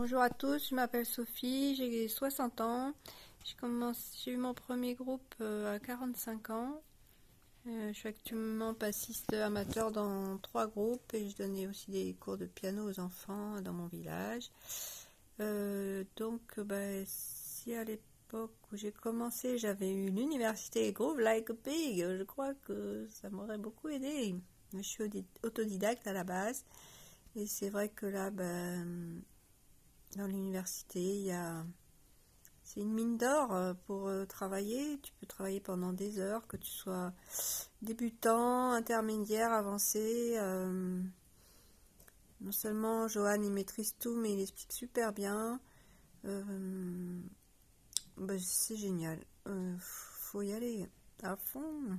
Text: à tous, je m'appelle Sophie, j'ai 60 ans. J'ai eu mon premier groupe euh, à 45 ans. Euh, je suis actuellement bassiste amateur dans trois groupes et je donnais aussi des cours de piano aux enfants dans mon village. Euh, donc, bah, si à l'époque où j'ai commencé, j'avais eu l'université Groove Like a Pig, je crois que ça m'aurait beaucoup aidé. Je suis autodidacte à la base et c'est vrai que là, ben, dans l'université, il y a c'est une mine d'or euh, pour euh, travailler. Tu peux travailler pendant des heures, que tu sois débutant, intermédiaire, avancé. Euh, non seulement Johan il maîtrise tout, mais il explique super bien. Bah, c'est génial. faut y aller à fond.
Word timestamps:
à 0.00 0.30
tous, 0.30 0.68
je 0.70 0.74
m'appelle 0.74 1.04
Sophie, 1.04 1.74
j'ai 1.74 2.06
60 2.06 2.60
ans. 2.60 2.92
J'ai 3.44 4.32
eu 4.32 4.36
mon 4.36 4.54
premier 4.54 4.94
groupe 4.94 5.34
euh, 5.40 5.74
à 5.74 5.78
45 5.80 6.50
ans. 6.50 6.80
Euh, 7.66 7.88
je 7.88 7.98
suis 7.98 8.08
actuellement 8.08 8.74
bassiste 8.74 9.32
amateur 9.32 9.90
dans 9.90 10.38
trois 10.38 10.68
groupes 10.68 11.12
et 11.14 11.28
je 11.28 11.36
donnais 11.36 11.66
aussi 11.66 11.90
des 11.90 12.14
cours 12.14 12.38
de 12.38 12.46
piano 12.46 12.88
aux 12.88 13.00
enfants 13.00 13.60
dans 13.60 13.72
mon 13.72 13.88
village. 13.88 14.50
Euh, 15.40 16.04
donc, 16.16 16.60
bah, 16.60 17.04
si 17.06 17.74
à 17.74 17.82
l'époque 17.82 18.54
où 18.72 18.76
j'ai 18.76 18.92
commencé, 18.92 19.58
j'avais 19.58 19.92
eu 19.92 20.10
l'université 20.10 20.92
Groove 20.92 21.20
Like 21.20 21.50
a 21.50 21.54
Pig, 21.54 21.98
je 21.98 22.22
crois 22.22 22.54
que 22.54 23.08
ça 23.10 23.30
m'aurait 23.30 23.58
beaucoup 23.58 23.88
aidé. 23.88 24.36
Je 24.72 24.82
suis 24.82 25.02
autodidacte 25.42 26.06
à 26.06 26.12
la 26.12 26.22
base 26.22 26.64
et 27.34 27.46
c'est 27.46 27.70
vrai 27.70 27.88
que 27.88 28.06
là, 28.06 28.30
ben, 28.30 29.22
dans 30.16 30.26
l'université, 30.26 31.00
il 31.00 31.26
y 31.26 31.32
a 31.32 31.64
c'est 32.68 32.80
une 32.80 32.92
mine 32.92 33.16
d'or 33.16 33.54
euh, 33.54 33.72
pour 33.86 34.08
euh, 34.08 34.26
travailler. 34.26 34.98
Tu 35.02 35.10
peux 35.14 35.26
travailler 35.26 35.58
pendant 35.58 35.94
des 35.94 36.18
heures, 36.18 36.46
que 36.46 36.58
tu 36.58 36.70
sois 36.70 37.14
débutant, 37.80 38.72
intermédiaire, 38.72 39.52
avancé. 39.52 40.34
Euh, 40.36 41.00
non 42.42 42.52
seulement 42.52 43.08
Johan 43.08 43.40
il 43.42 43.50
maîtrise 43.50 43.94
tout, 43.98 44.14
mais 44.16 44.34
il 44.34 44.40
explique 44.42 44.72
super 44.72 45.14
bien. 45.14 45.60
Bah, 48.18 48.34
c'est 48.38 48.76
génial. 48.76 49.18
faut 49.78 50.42
y 50.42 50.52
aller 50.52 50.86
à 51.22 51.36
fond. 51.36 51.98